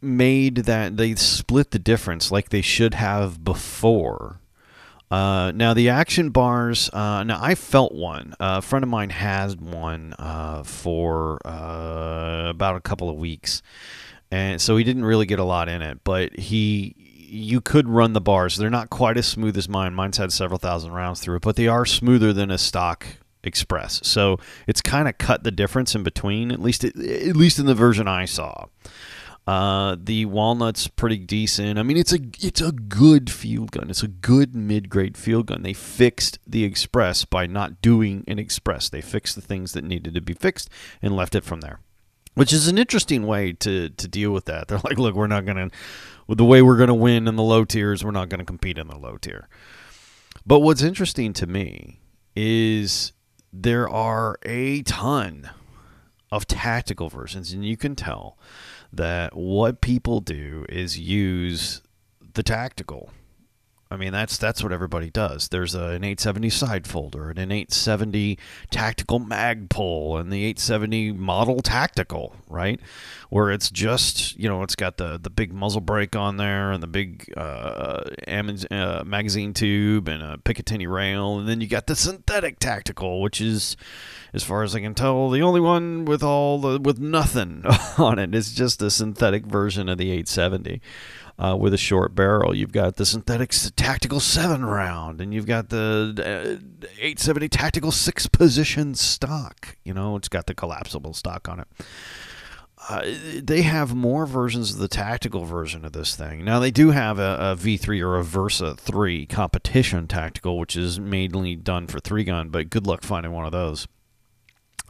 [0.00, 4.40] made that, they split the difference like they should have before.
[5.10, 6.90] Uh, now the action bars.
[6.92, 8.34] Uh, now I felt one.
[8.34, 13.62] Uh, a friend of mine has one uh, for uh, about a couple of weeks,
[14.30, 16.00] and so he didn't really get a lot in it.
[16.04, 16.94] But he
[17.30, 18.56] you could run the bars.
[18.56, 19.94] They're not quite as smooth as mine.
[19.94, 23.06] Mine's had several thousand rounds through it, but they are smoother than a stock
[23.44, 24.00] Express.
[24.02, 27.74] So it's kind of cut the difference in between, at least at least in the
[27.74, 28.66] version I saw.
[29.48, 31.78] Uh, the walnut's pretty decent.
[31.78, 33.88] I mean, it's a it's a good field gun.
[33.88, 35.62] It's a good mid grade field gun.
[35.62, 38.90] They fixed the Express by not doing an Express.
[38.90, 40.68] They fixed the things that needed to be fixed
[41.00, 41.80] and left it from there
[42.34, 44.68] which is an interesting way to to deal with that.
[44.68, 45.70] They're like, look, we're not to
[46.26, 48.88] with the way we're to win in the low tiers, we're not to compete in
[48.88, 49.48] the low tier.
[50.44, 52.00] But what's interesting to me
[52.36, 53.12] is
[53.50, 55.48] there are a ton
[56.30, 58.38] of tactical versions, and you can tell
[58.92, 61.82] that what people do is use
[62.34, 63.10] the tactical
[63.90, 65.48] I mean, that's that's what everybody does.
[65.48, 68.38] There's a, an 870 side folder and an 870
[68.70, 72.78] tactical Magpul and the 870 model tactical, right?
[73.30, 76.82] Where it's just you know it's got the the big muzzle brake on there and
[76.82, 78.04] the big uh,
[78.70, 83.40] uh, magazine tube and a Picatinny rail, and then you got the synthetic tactical, which
[83.40, 83.74] is,
[84.34, 87.64] as far as I can tell, the only one with all the with nothing
[87.98, 88.34] on it.
[88.34, 90.82] It's just a synthetic version of the 870.
[91.38, 92.54] Uh, with a short barrel.
[92.54, 98.26] You've got the synthetic tactical seven round, and you've got the uh, 870 tactical six
[98.26, 99.76] position stock.
[99.84, 101.68] You know, it's got the collapsible stock on it.
[102.88, 103.02] Uh,
[103.42, 106.44] they have more versions of the tactical version of this thing.
[106.44, 110.98] Now they do have a a V3 or a Versa 3 competition tactical, which is
[110.98, 112.48] mainly done for three gun.
[112.48, 113.86] But good luck finding one of those.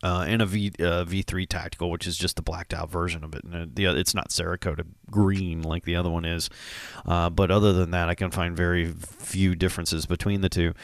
[0.03, 3.35] Uh, and a V uh, V3 tactical, which is just the blacked out version of
[3.35, 3.43] it.
[3.43, 6.49] And the it's not Cerakote green like the other one is.
[7.05, 10.75] Uh, but other than that, I can find very few differences between the two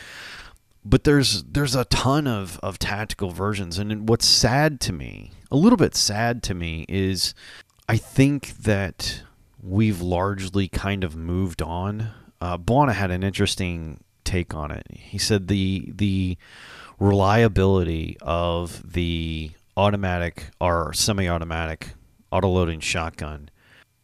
[0.84, 5.56] but there's there's a ton of, of tactical versions and what's sad to me a
[5.56, 7.34] little bit sad to me is
[7.88, 9.22] i think that
[9.62, 12.58] we've largely kind of moved on uh,
[12.92, 16.36] had an interesting take on it he said the the
[17.04, 21.88] reliability of the automatic or semi-automatic
[22.32, 23.48] autoloading shotgun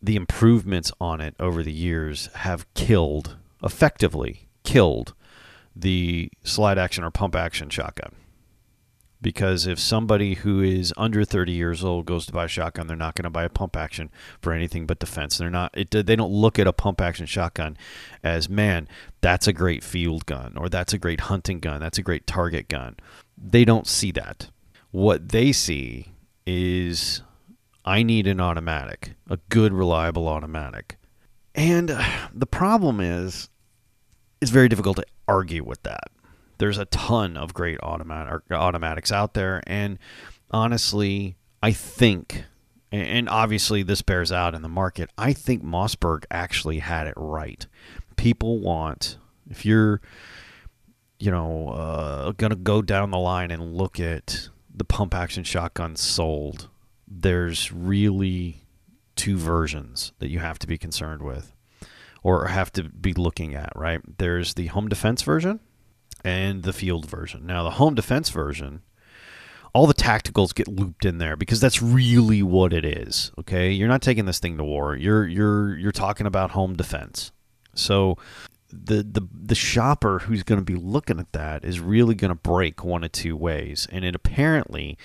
[0.03, 5.15] the improvements on it over the years have killed effectively killed
[5.75, 8.15] the slide action or pump action shotgun.
[9.23, 12.97] Because if somebody who is under 30 years old goes to buy a shotgun, they're
[12.97, 14.11] not going to buy a pump action
[14.41, 15.37] for anything but defense.
[15.37, 15.77] They're not.
[15.77, 17.77] It, they don't look at a pump action shotgun
[18.23, 18.89] as man,
[19.21, 21.81] that's a great field gun or that's a great hunting gun.
[21.81, 22.97] That's a great target gun.
[23.37, 24.51] They don't see that.
[24.91, 26.15] What they see
[26.47, 27.23] is
[27.85, 30.97] I need an automatic, a good, reliable automatic.
[31.55, 32.03] And uh,
[32.33, 33.49] the problem is,
[34.41, 36.09] it's very difficult to argue with that.
[36.59, 39.99] There's a ton of great automatic automatics out there, and
[40.51, 42.45] honestly, I think,
[42.93, 45.11] and obviously this bears out in the market.
[45.17, 47.67] I think Mossberg actually had it right.
[48.21, 49.17] People want
[49.49, 50.03] if you're,
[51.19, 55.97] you know, uh, gonna go down the line and look at the pump action shotgun
[55.97, 56.69] sold.
[57.09, 58.67] There's really
[59.17, 61.55] two versions that you have to be concerned with
[62.23, 64.01] or have to be looking at, right?
[64.19, 65.61] There's the home defense version
[66.23, 67.47] and the field version.
[67.47, 68.83] Now, the home defense version,
[69.73, 73.33] all the tacticals get looped in there because that's really what it is.
[73.39, 74.95] Okay, you're not taking this thing to war.
[74.95, 77.33] You're you're you're talking about home defense.
[77.81, 78.17] So
[78.73, 82.37] the the the shopper who's going to be looking at that is really going to
[82.37, 84.97] break one of two ways, and it apparently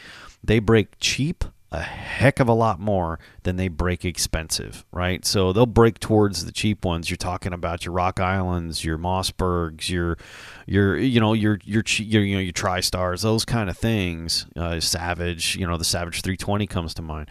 [0.43, 1.43] they break cheap
[1.75, 5.25] a heck of a lot more than they break expensive, right?
[5.25, 7.09] So they'll break towards the cheap ones.
[7.09, 10.17] You're talking about your Rock Islands, your Mossbergs, your
[10.65, 14.45] your you know your your, your you know your TriStars, those kind of things.
[14.55, 17.29] Uh, Savage, you know the Savage 320 comes to mind.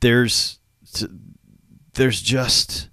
[0.00, 0.58] There's
[1.94, 2.89] there's just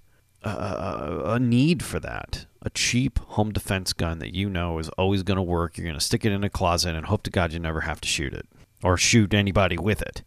[0.48, 2.46] a, need for that.
[2.62, 5.78] A cheap home defense gun that you know is always going to work.
[5.78, 8.02] You're going to stick it in a closet and hope to God you never have
[8.02, 8.48] to shoot it
[8.84, 10.24] or shoot anybody with it.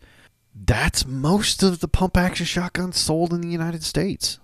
[0.54, 4.38] That's most of the pump action shotguns sold in the United States.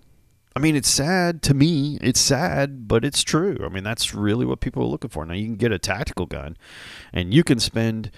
[0.55, 1.99] I mean, it's sad to me.
[2.01, 3.59] It's sad, but it's true.
[3.63, 5.27] I mean, that's really what people are looking for.
[5.27, 6.57] Now, you can get a tactical gun
[7.13, 8.11] and you can spend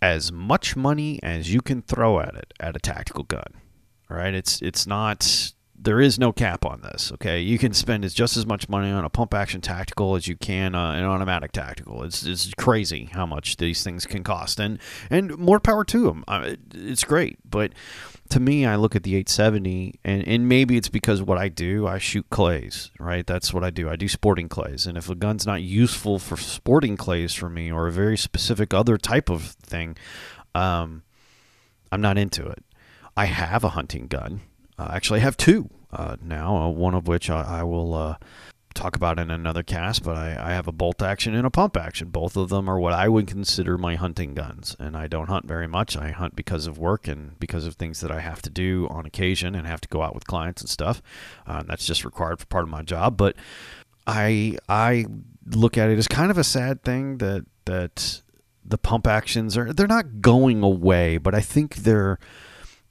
[0.00, 3.52] as much money as you can throw at it at a tactical gun.
[4.10, 4.34] All right?
[4.34, 5.51] It's it's not
[5.84, 7.10] there is no cap on this.
[7.14, 10.36] Okay, you can spend just as much money on a pump action tactical as you
[10.36, 12.04] can uh, an automatic tactical.
[12.04, 14.78] It's it's crazy how much these things can cost, and
[15.10, 16.24] and more power to them.
[16.74, 17.72] It's great, but
[18.30, 21.86] to me, I look at the 870, and, and maybe it's because what I do,
[21.86, 23.26] I shoot clays, right?
[23.26, 23.90] That's what I do.
[23.90, 27.70] I do sporting clays, and if a gun's not useful for sporting clays for me,
[27.70, 29.96] or a very specific other type of thing,
[30.54, 31.02] um,
[31.90, 32.64] I'm not into it.
[33.14, 34.40] I have a hunting gun
[34.78, 38.16] uh, actually, I have two uh, now, uh, one of which I, I will
[38.74, 41.76] talk about in another cast, but I, I, have a bolt action and a pump
[41.76, 42.08] action.
[42.08, 44.76] Both of them are what I would consider my hunting guns.
[44.78, 45.96] And I don't hunt very much.
[45.96, 49.06] I hunt because of work and because of things that I have to do on
[49.06, 51.02] occasion and have to go out with clients and stuff.
[51.46, 53.16] Uh, that's just required for part of my job.
[53.16, 53.36] But
[54.06, 55.06] I I
[55.46, 58.22] look at it as kind of a sad thing that that
[58.64, 62.18] the pump actions are they're not going away, but I think they're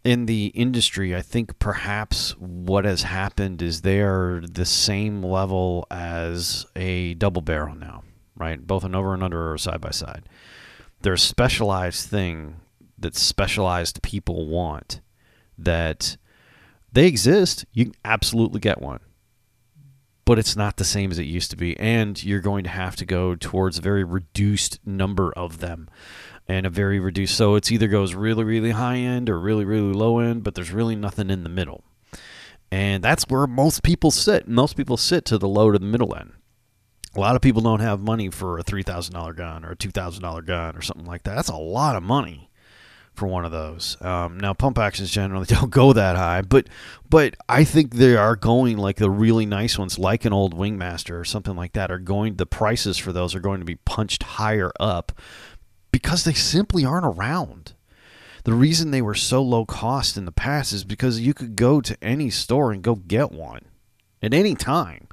[0.04, 5.86] in the industry, I think perhaps what has happened is they are the same level
[5.92, 8.04] as a double barrel now,
[8.36, 8.66] right?
[8.66, 10.28] Both an over and under or side by side.
[11.02, 12.58] They're a specialized thing
[12.98, 15.02] that specialized people want
[15.58, 16.18] that
[16.91, 17.66] they exist.
[17.72, 18.99] You can absolutely get one.
[20.24, 21.78] But it's not the same as it used to be.
[21.80, 25.89] And you're going to have to go towards a very reduced number of them
[26.52, 27.38] and a very reduced.
[27.38, 30.72] So it's either goes really, really high end or really, really low end, but there's
[30.72, 31.86] really nothing in the middle.
[32.70, 34.49] And that's where most people sit.
[34.49, 36.34] Most people sit to the low to the middle end.
[37.16, 40.76] A lot of people don't have money for a $3,000 gun or a $2,000 gun
[40.76, 41.36] or something like that.
[41.36, 42.49] That's a lot of money
[43.14, 43.97] for one of those.
[44.02, 46.68] Um, now, pump actions generally don't go that high, but
[47.10, 51.20] but I think they are going like the really nice ones, like an old Wingmaster
[51.20, 52.36] or something like that, are going.
[52.36, 55.12] The prices for those are going to be punched higher up
[55.92, 57.74] because they simply aren't around.
[58.44, 61.80] The reason they were so low cost in the past is because you could go
[61.82, 63.66] to any store and go get one
[64.22, 65.08] at any time.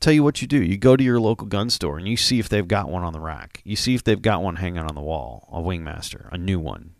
[0.00, 0.62] Tell you what you do.
[0.62, 3.12] You go to your local gun store and you see if they've got one on
[3.12, 3.62] the rack.
[3.64, 6.94] You see if they've got one hanging on the wall, a Wingmaster, a new one.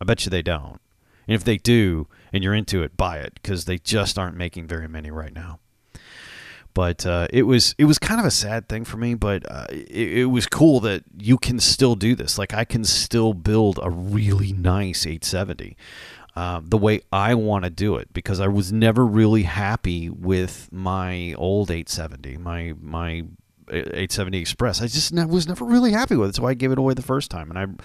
[0.00, 0.80] I bet you they don't.
[1.26, 4.66] And if they do and you're into it, buy it because they just aren't making
[4.66, 5.60] very many right now.
[6.78, 9.66] But uh, it was it was kind of a sad thing for me, but uh,
[9.68, 12.38] it, it was cool that you can still do this.
[12.38, 15.76] Like I can still build a really nice 870.
[16.36, 20.68] Uh, the way I want to do it because I was never really happy with
[20.70, 23.24] my old 870, my my
[23.72, 24.80] 870 Express.
[24.80, 27.02] I just ne- was never really happy with it, so I gave it away the
[27.02, 27.80] first time, and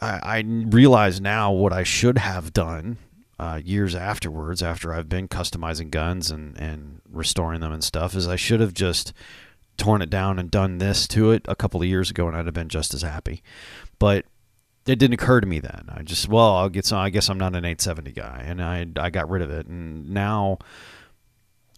[0.00, 2.96] I, I realize now what I should have done
[3.38, 8.26] uh, years afterwards, after I've been customizing guns and, and restoring them and stuff, is
[8.26, 9.12] I should have just
[9.76, 12.46] torn it down and done this to it a couple of years ago, and I'd
[12.46, 13.42] have been just as happy.
[13.98, 14.24] But
[14.86, 15.88] it didn't occur to me then.
[15.88, 16.98] I just well, I'll get some.
[16.98, 20.10] I guess I'm not an 870 guy, and I I got rid of it, and
[20.10, 20.58] now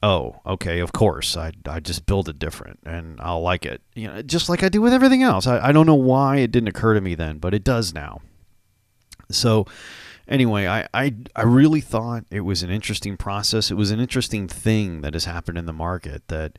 [0.02, 3.82] oh, okay, of course, I, I just build it different and I'll like it.
[3.94, 5.46] You know, just like I do with everything else.
[5.46, 8.20] I, I don't know why it didn't occur to me then, but it does now.
[9.30, 9.66] So
[10.28, 13.70] anyway, I, I, I really thought it was an interesting process.
[13.70, 16.58] It was an interesting thing that has happened in the market that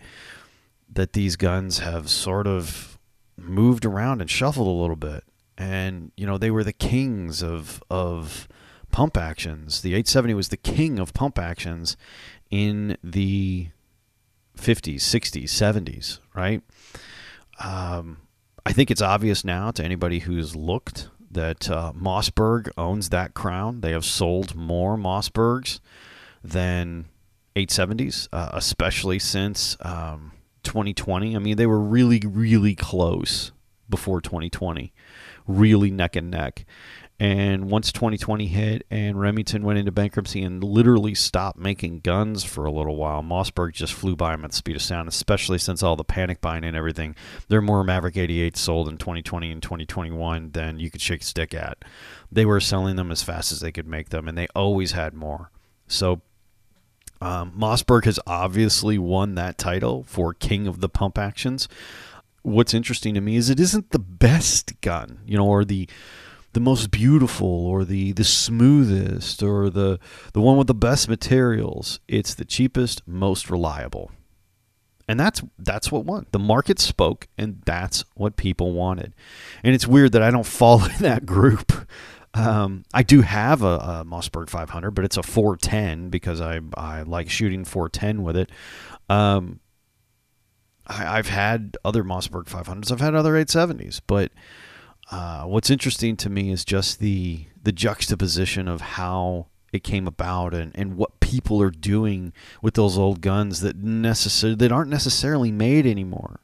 [0.91, 2.97] that these guns have sort of
[3.37, 5.23] moved around and shuffled a little bit.
[5.55, 8.47] And, you know, they were the kings of of
[8.91, 9.81] pump actions.
[9.81, 11.95] The 870 was the king of pump actions
[12.49, 13.69] in the
[14.57, 16.61] 50s, 60s, 70s, right?
[17.63, 18.17] Um,
[18.65, 23.81] I think it's obvious now to anybody who's looked that uh, Mossberg owns that crown.
[23.81, 25.79] They have sold more Mossbergs
[26.43, 27.05] than
[27.55, 30.31] 870s, uh, especially since um,
[30.63, 31.35] 2020.
[31.35, 33.51] I mean, they were really, really close
[33.89, 34.93] before 2020,
[35.47, 36.65] really neck and neck.
[37.19, 42.63] And once 2020 hit and Remington went into bankruptcy and literally stopped making guns for
[42.63, 45.83] a little while, Mossberg just flew by them at the speed of sound, especially since
[45.83, 47.15] all the panic buying and everything.
[47.49, 51.25] There are more Maverick 88s sold in 2020 and 2021 than you could shake a
[51.25, 51.83] stick at.
[52.31, 55.13] They were selling them as fast as they could make them, and they always had
[55.13, 55.51] more.
[55.87, 56.21] So
[57.21, 61.67] um, Mossberg has obviously won that title for King of the Pump Actions.
[62.43, 65.89] What's interesting to me is it isn't the best gun, you know, or the
[66.53, 69.99] the most beautiful or the the smoothest or the
[70.33, 71.99] the one with the best materials.
[72.07, 74.11] It's the cheapest, most reliable.
[75.07, 76.27] And that's that's what won.
[76.31, 79.13] The market spoke and that's what people wanted.
[79.63, 81.73] And it's weird that I don't fall in that group.
[82.35, 87.01] Um, I do have a, a, Mossberg 500, but it's a 410 because I I
[87.01, 88.51] like shooting 410 with it.
[89.09, 89.59] Um,
[90.85, 92.91] I, have had other Mossberg 500s.
[92.91, 94.31] I've had other 870s, but
[95.11, 100.53] uh, what's interesting to me is just the the juxtaposition of how it came about
[100.53, 105.51] and, and what people are doing with those old guns that necessarily that aren't necessarily
[105.51, 106.39] made anymore.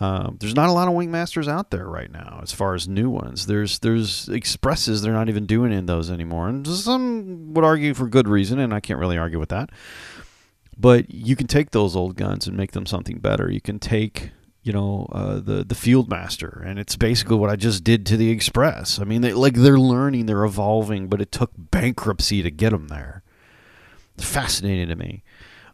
[0.00, 3.10] Um, there's not a lot of wingmasters out there right now as far as new
[3.10, 3.46] ones.
[3.46, 8.06] There's there's expresses they're not even doing in those anymore, and some would argue for
[8.06, 9.70] good reason, and I can't really argue with that.
[10.76, 13.50] But you can take those old guns and make them something better.
[13.50, 14.30] You can take
[14.68, 16.62] you know uh, the the field master.
[16.64, 19.00] And it's basically what i just did to the express.
[19.00, 22.88] I mean they, like they're learning they're evolving but it took bankruptcy to get them
[22.88, 23.22] there.
[24.14, 25.24] It's fascinating to me.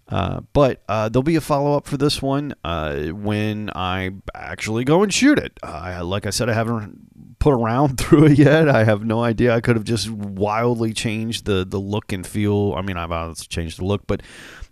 [0.06, 5.02] Uh, but uh, there'll be a follow-up for this one uh, when i actually go
[5.02, 5.58] and shoot it.
[5.62, 8.68] Like i said i haven't put around through it yet.
[8.68, 9.54] I have no idea.
[9.54, 12.74] I could have just wildly changed the the look and feel.
[12.76, 14.22] I mean i've changed the look but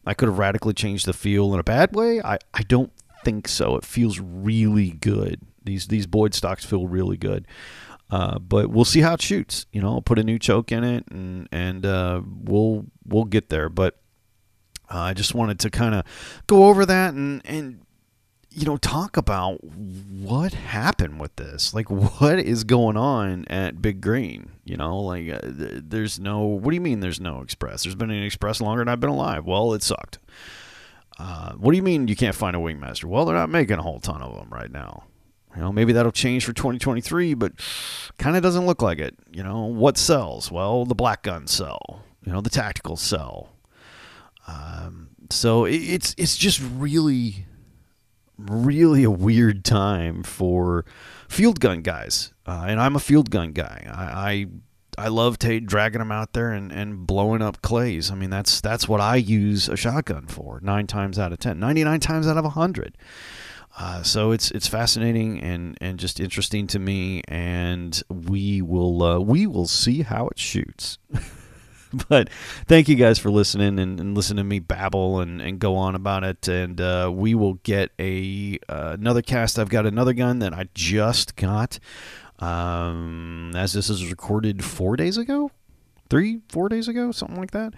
[0.05, 2.21] I could have radically changed the feel in a bad way.
[2.21, 2.93] I, I don't
[3.25, 3.77] think so.
[3.77, 5.41] It feels really good.
[5.65, 7.47] These these Boyd stocks feel really good.
[8.11, 9.65] Uh, but we'll see how it shoots.
[9.73, 13.49] You know, I'll put a new choke in it, and and uh, we'll we'll get
[13.49, 13.71] there.
[13.71, 13.99] But
[14.93, 16.05] uh, I just wanted to kind of
[16.47, 17.81] go over that and and
[18.51, 21.73] you know talk about what happened with this.
[21.73, 24.51] Like, what is going on at Big Green?
[24.65, 26.41] You know, like uh, there's no.
[26.41, 27.85] What do you mean there's no Express?
[27.85, 29.47] There's been an Express longer than I've been alive.
[29.47, 30.19] Well, it sucked.
[31.19, 33.05] Uh, what do you mean you can't find a wingmaster?
[33.05, 35.05] Well, they're not making a whole ton of them right now.
[35.55, 37.53] You know, maybe that'll change for 2023, but
[38.19, 39.17] kind of doesn't look like it.
[39.31, 40.51] You know, what sells?
[40.51, 42.05] Well, the black guns sell.
[42.25, 43.51] You know, the tactical sell.
[44.47, 47.47] Um, so it, it's it's just really,
[48.39, 50.85] really a weird time for
[51.29, 53.87] field gun guys, uh, and I'm a field gun guy.
[53.93, 54.47] I I,
[55.03, 58.11] I love ta dragging them out there and, and blowing up clays.
[58.11, 60.61] I mean that's that's what I use a shotgun for.
[60.63, 62.97] Nine times out of ten, 99 times out of hundred.
[63.77, 69.19] Uh, so it's it's fascinating and, and just interesting to me, and we will uh,
[69.19, 70.99] we will see how it shoots.
[72.09, 72.31] but
[72.67, 75.97] thank you guys for listening and, and listening to me babble and, and go on
[75.97, 76.47] about it.
[76.47, 79.59] And uh, we will get a uh, another cast.
[79.59, 81.81] I've got another gun that I just got.
[82.43, 85.51] Um, as this is recorded four days ago,
[86.11, 87.75] three, four days ago, something like that.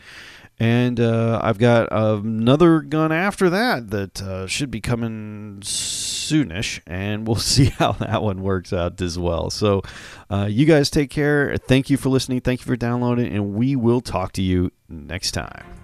[0.59, 7.27] And uh, I've got another gun after that that uh, should be coming soonish, and
[7.27, 9.51] we'll see how that one works out as well.
[9.51, 9.83] So,
[10.31, 11.57] uh, you guys take care.
[11.57, 12.41] Thank you for listening.
[12.41, 15.84] Thank you for downloading, and we will talk to you next time.